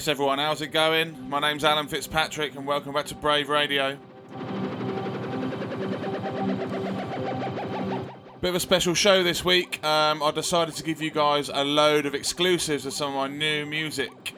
[0.00, 1.28] Yes, everyone, how's it going?
[1.28, 3.98] My name's Alan Fitzpatrick, and welcome back to Brave Radio.
[8.40, 9.84] Bit of a special show this week.
[9.84, 13.28] Um, I decided to give you guys a load of exclusives of some of my
[13.28, 14.34] new music.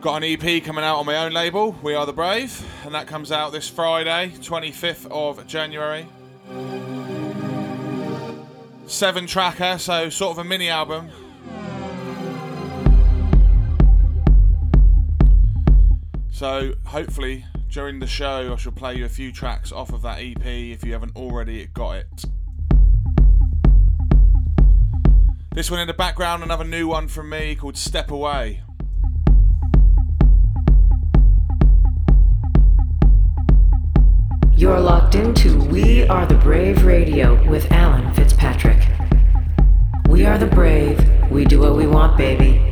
[0.00, 3.06] Got an EP coming out on my own label, We Are the Brave, and that
[3.06, 6.06] comes out this Friday, 25th of January.
[8.86, 11.10] Seven tracker, so sort of a mini album.
[16.42, 20.18] So hopefully during the show I shall play you a few tracks off of that
[20.18, 22.24] EP if you haven't already got it.
[25.54, 28.62] This one in the background, another new one from me called Step Away.
[34.52, 38.84] You're locked into We Are the Brave Radio with Alan Fitzpatrick.
[40.08, 40.98] We are the brave,
[41.30, 42.71] we do what we want, baby.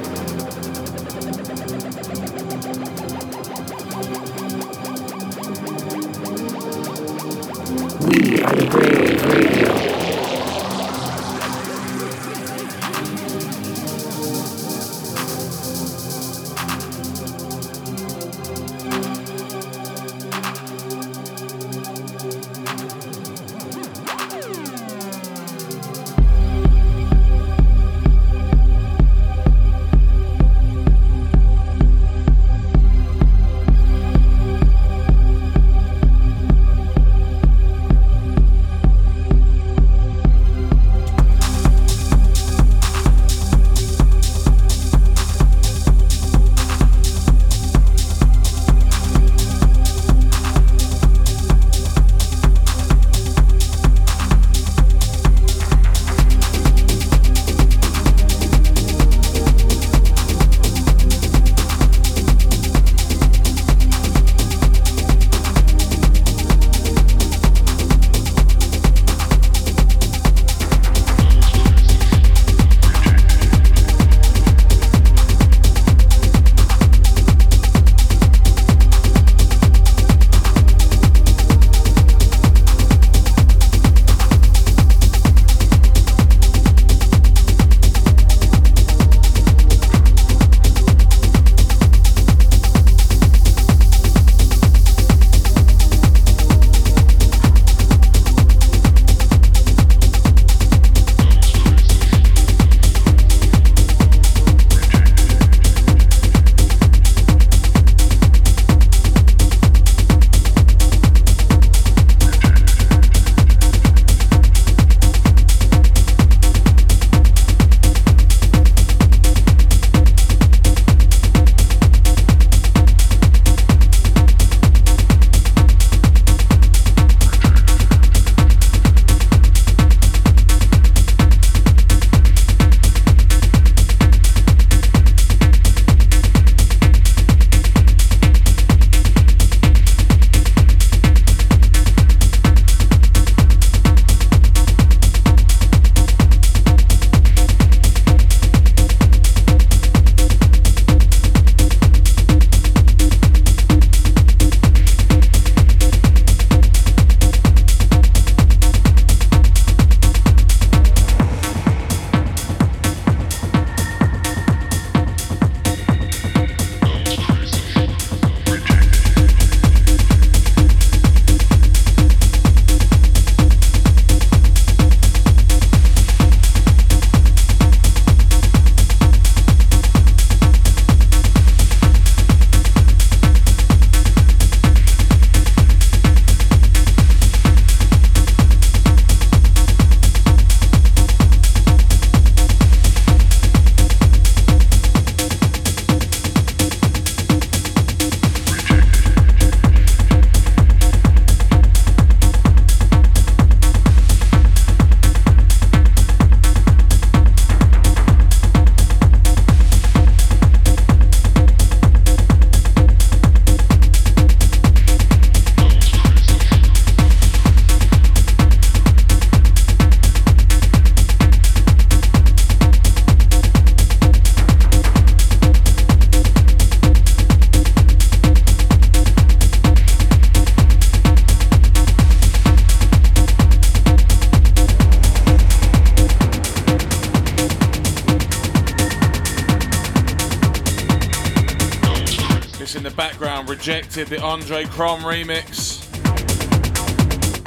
[244.09, 245.81] The Andre Crom remix.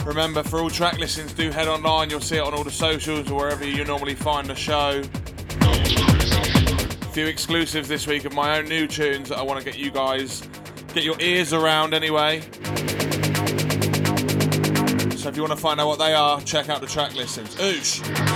[0.06, 2.10] Remember, for all track listings, do head online.
[2.10, 5.02] You'll see it on all the socials or wherever you normally find the show.
[5.60, 9.78] A few exclusives this week of my own new tunes that I want to get
[9.78, 10.46] you guys,
[10.92, 12.40] get your ears around anyway.
[15.16, 17.54] So if you want to find out what they are, check out the track listings.
[17.56, 18.33] Oosh!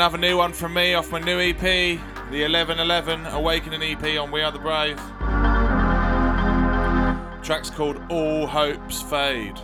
[0.00, 4.40] Another new one from me off my new EP, the 1111 Awakening EP on We
[4.40, 4.96] Are the Brave.
[7.42, 9.60] track's called All Hopes Fade.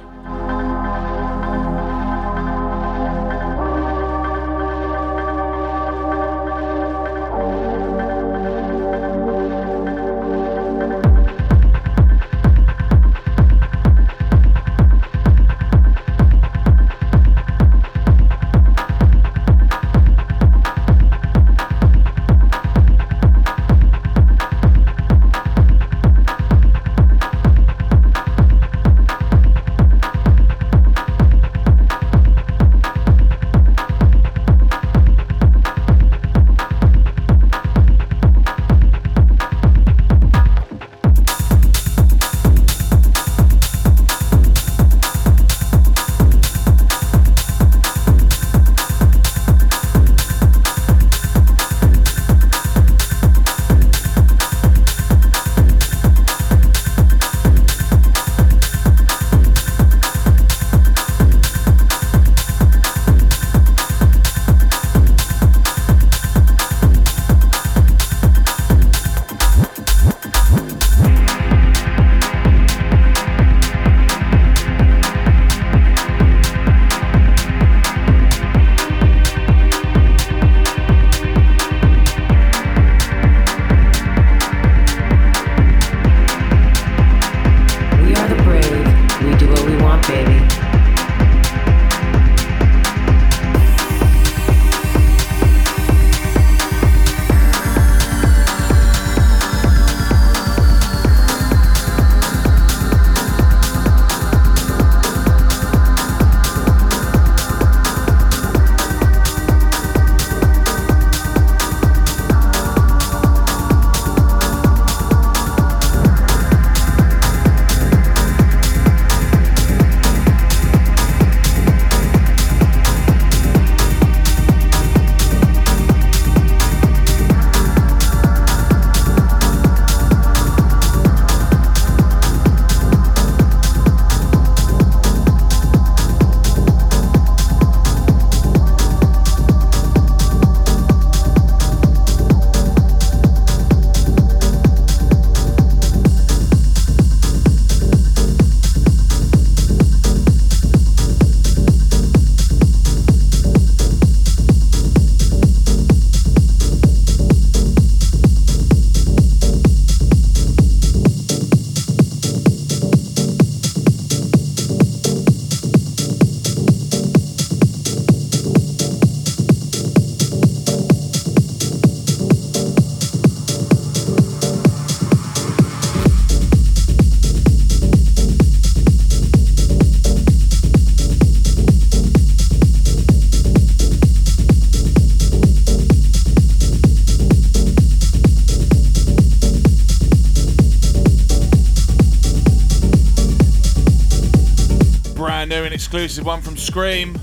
[195.96, 197.14] Exclusive one from Skream.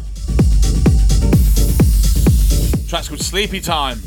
[2.89, 3.99] track's called Sleepy Time.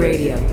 [0.00, 0.49] Radio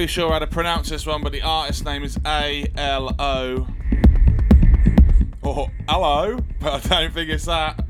[0.00, 3.68] fully sure how to pronounce this one, but the artist name is A L O.
[5.42, 7.84] Or hello, but I don't think it's that.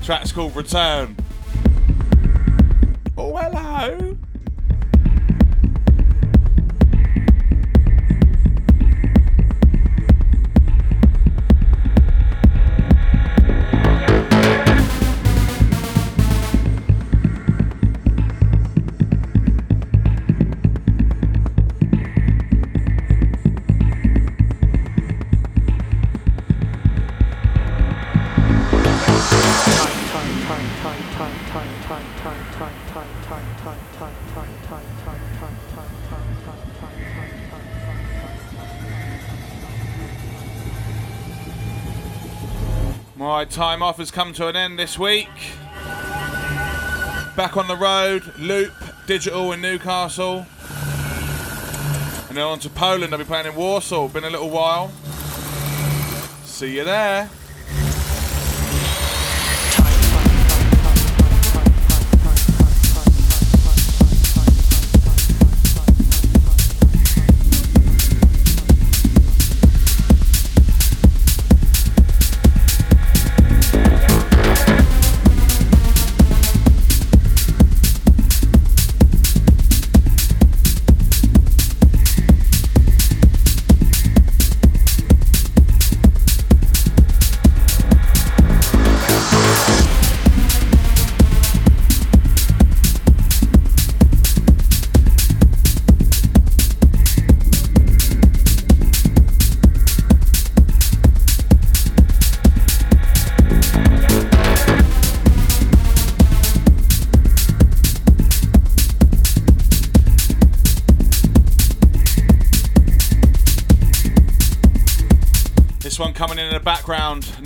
[0.02, 1.16] Track's called Return.
[3.18, 3.73] Oh, hello.
[43.44, 45.28] My time off has come to an end this week.
[47.36, 48.72] Back on the road, Loop
[49.06, 50.46] Digital in Newcastle.
[52.28, 54.08] And then on to Poland, I'll be playing in Warsaw.
[54.08, 54.88] Been a little while.
[56.44, 57.28] See you there.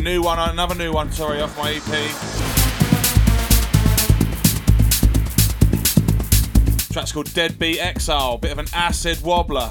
[0.09, 1.83] New one, another new one, sorry, off my EP.
[6.91, 9.71] Track's called Deadbeat Exile, bit of an acid wobbler.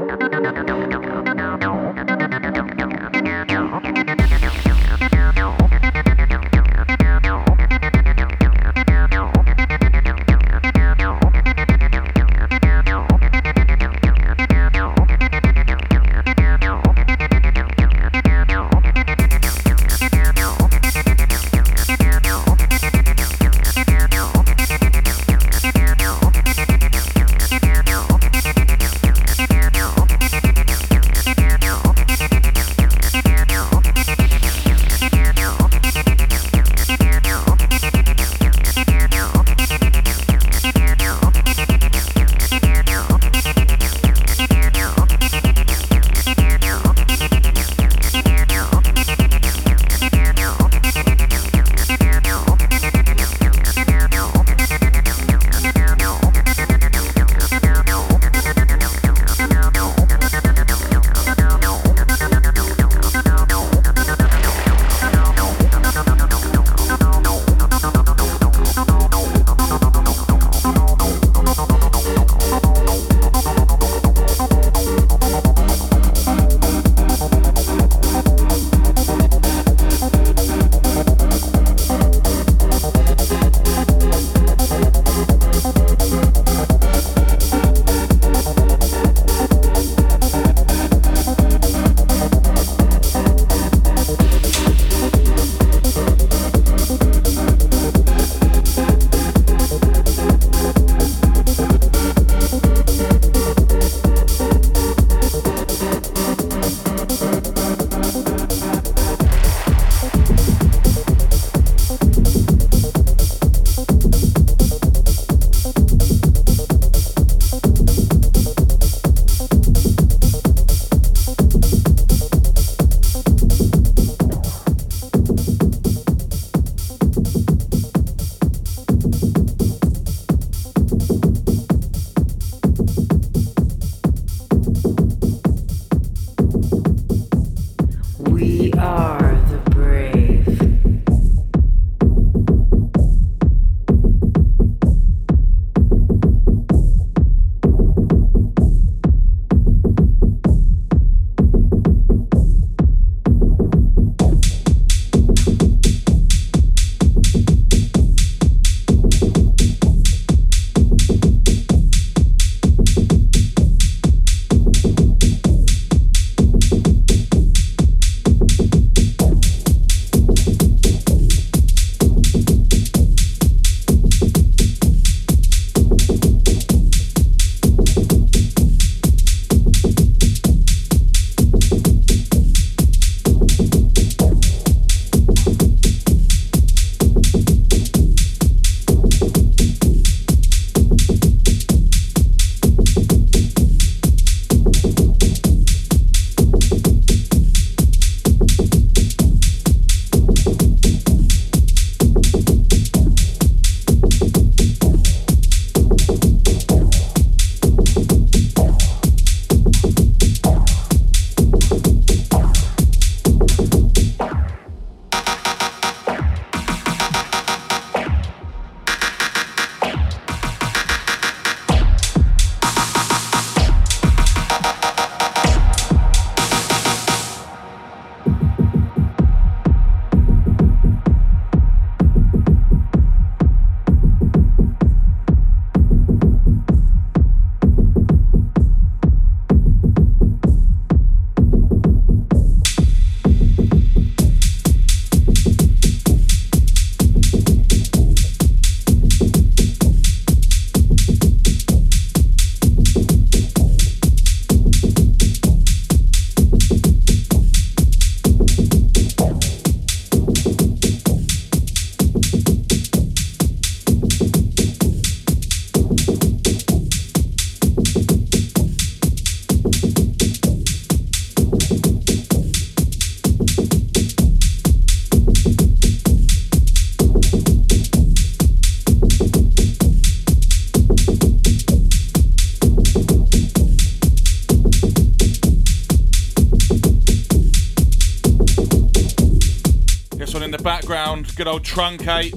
[291.41, 292.33] Good old truncate.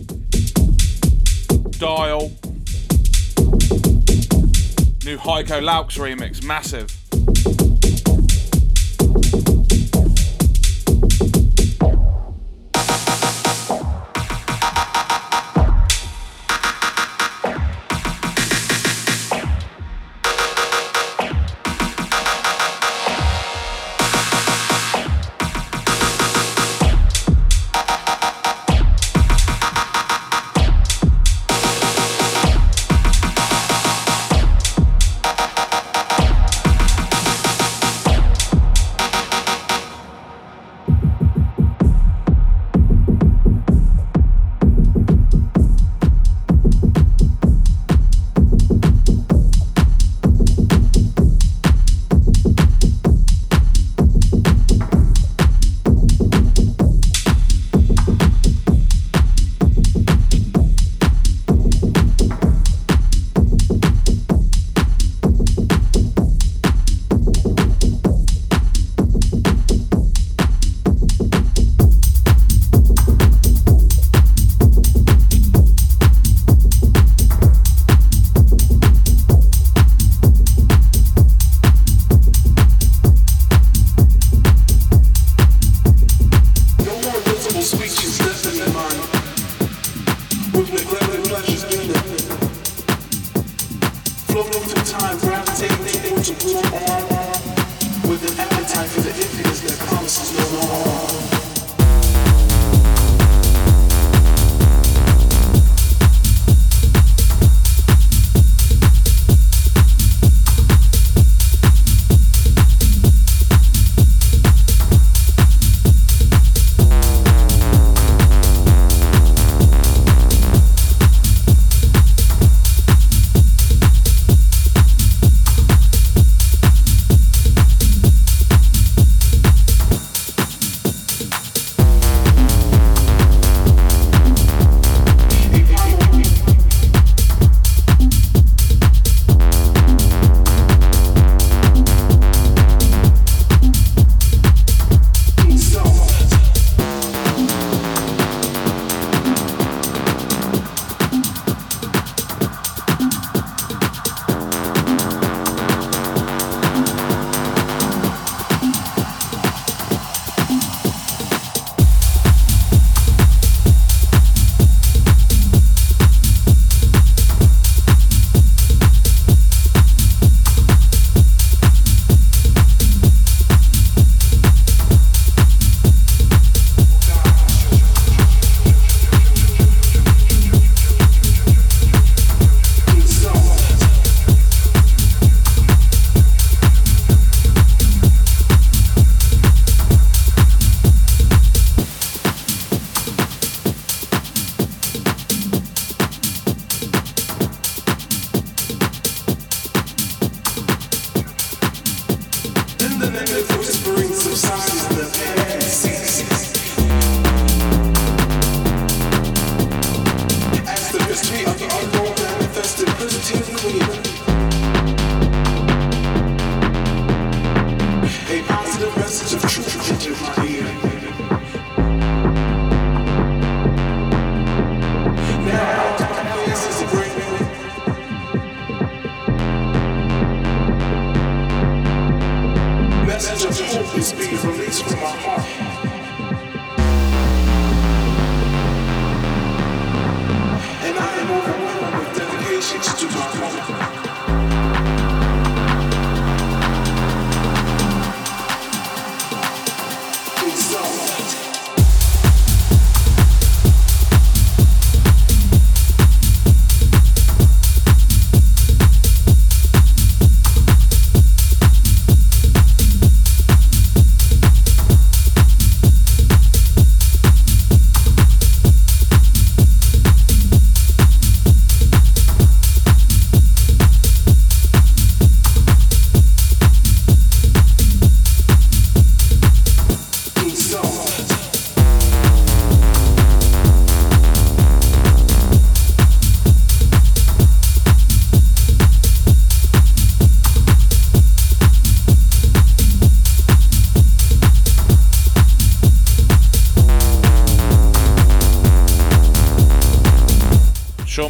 [1.78, 2.30] Dial.
[5.04, 7.03] New Heiko Laux remix, massive.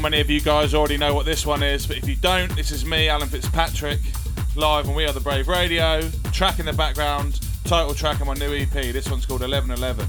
[0.04, 2.70] Many of you guys already know what this one is, but if you don't, this
[2.70, 4.00] is me, Alan Fitzpatrick,
[4.54, 6.02] live on We Are the Brave Radio.
[6.30, 8.70] Track in the background, title track of my new EP.
[8.70, 10.06] This one's called 1111.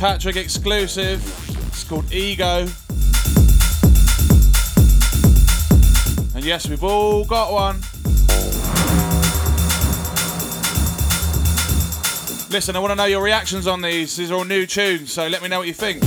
[0.00, 1.22] Fitzpatrick exclusive.
[1.66, 2.66] It's called Ego.
[6.34, 7.76] And yes, we've all got one.
[12.50, 14.16] Listen, I want to know your reactions on these.
[14.16, 16.02] These are all new tunes, so let me know what you think.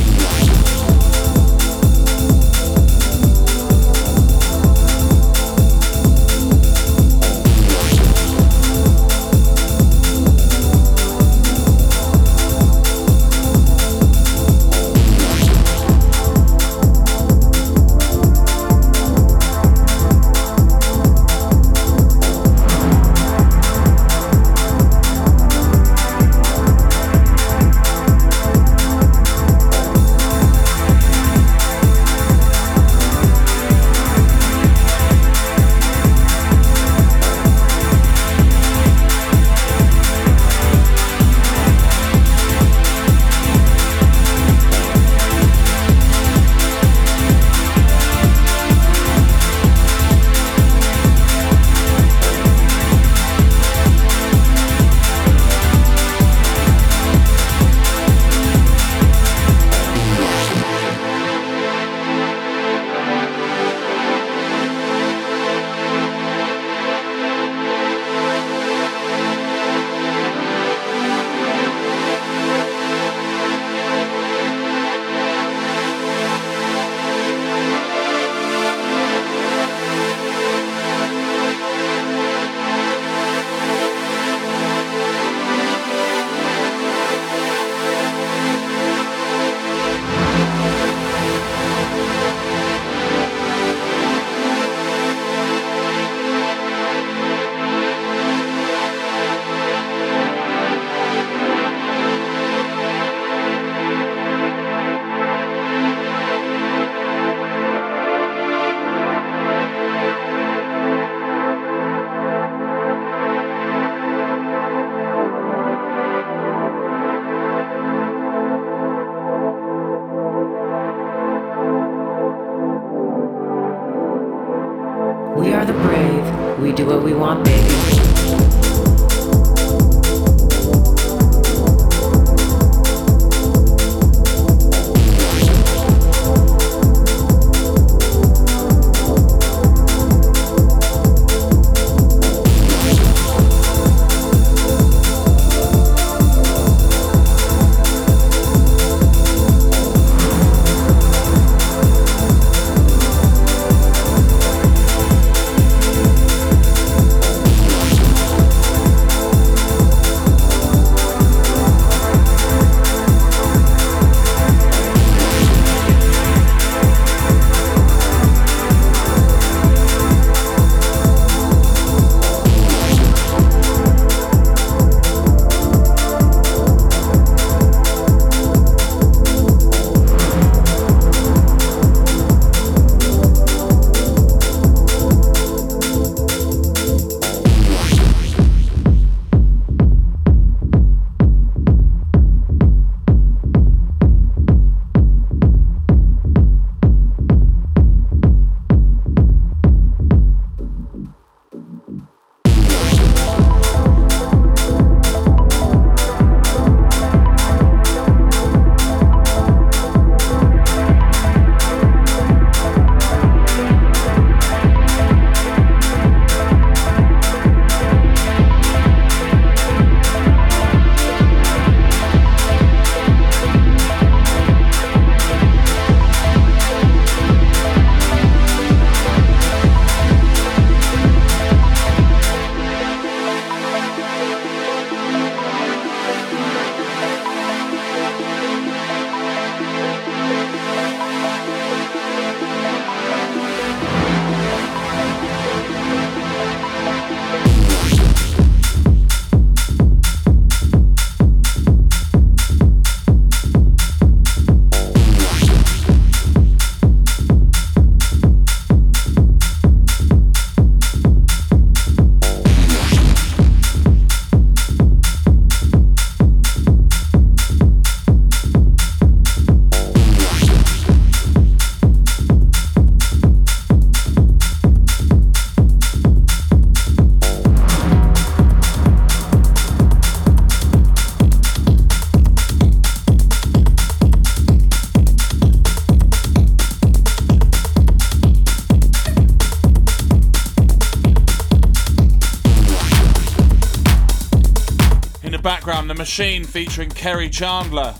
[296.16, 297.96] Machine featuring Kerri Chandler.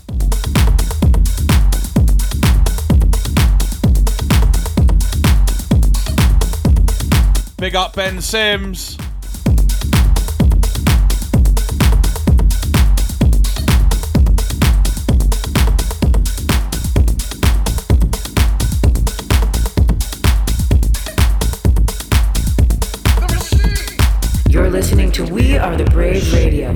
[7.58, 8.96] Big up Ben Sims.
[24.48, 26.72] You're listening to We Are the Brave Radio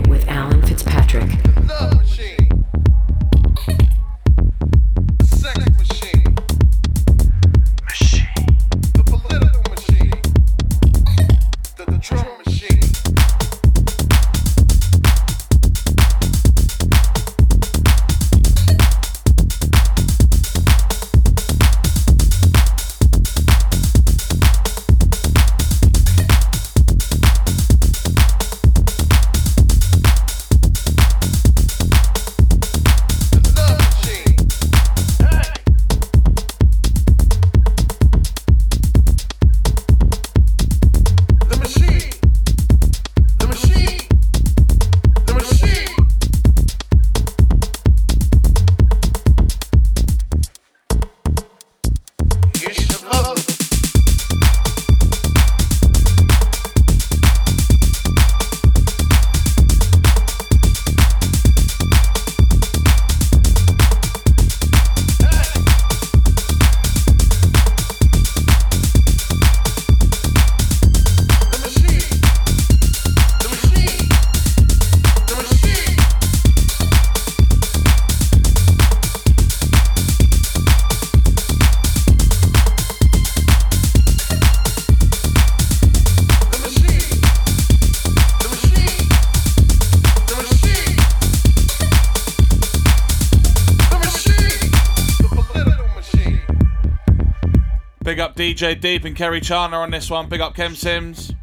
[98.48, 100.26] DJ Deep and Kerri Chandler on this one.
[100.26, 101.34] Big up Ken Sims.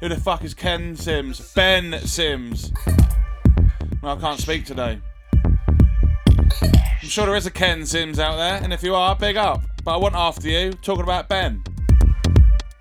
[0.00, 1.52] Who the fuck is Ken Sims?
[1.54, 2.72] Ben Sims.
[4.02, 4.98] Well, I can't speak today.
[6.60, 9.62] I'm sure there is a Ken Sims out there, and if you are, big up.
[9.84, 11.62] But I want after you talking about Ben.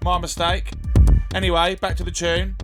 [0.04, 0.72] My mistake.
[1.36, 2.56] Anyway, back to the tune.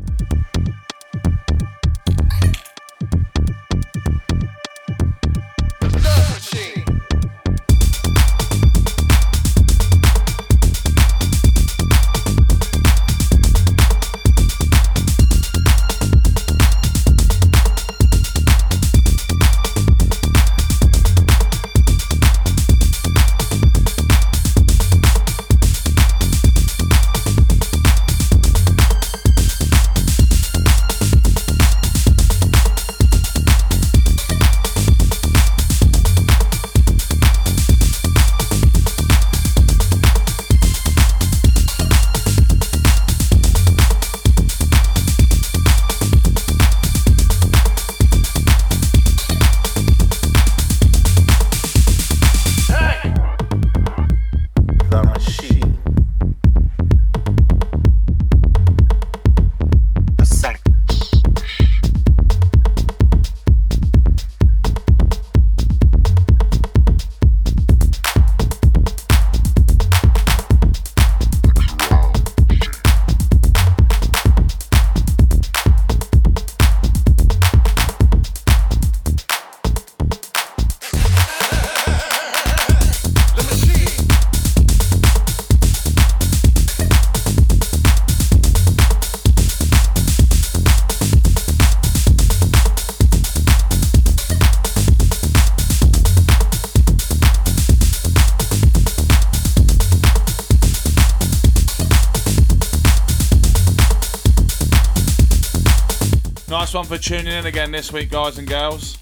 [106.78, 109.00] One for tuning in again this week, guys and girls.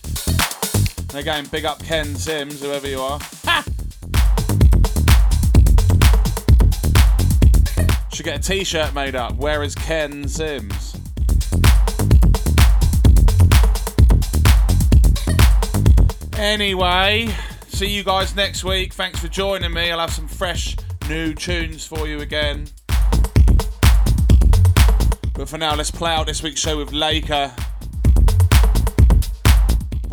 [1.09, 3.19] And again, big up Ken Sims, whoever you are.
[3.43, 3.65] Ha!
[8.13, 9.35] Should get a t shirt made up.
[9.35, 10.95] Where is Ken Sims?
[16.37, 17.27] Anyway,
[17.67, 18.93] see you guys next week.
[18.93, 19.91] Thanks for joining me.
[19.91, 20.77] I'll have some fresh
[21.09, 22.67] new tunes for you again.
[25.33, 27.53] But for now, let's play out this week's show with Laker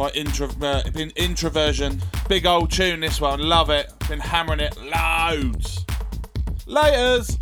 [0.03, 0.83] by uh,
[1.15, 2.03] Introversion.
[2.29, 3.39] Big old tune, this one.
[3.39, 3.93] Love it.
[4.09, 5.85] Been hammering it loads.
[6.67, 7.39] Laters!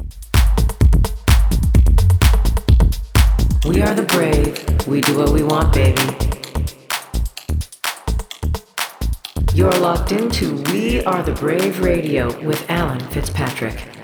[3.67, 4.87] We are the brave.
[4.87, 6.03] We do what we want, baby.
[9.55, 14.00] You're locked into We Are the Brave Radio with Alan Fitzpatrick.